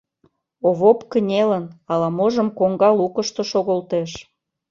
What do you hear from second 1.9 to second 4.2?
ала-можым коҥга лукышто шогылтеш.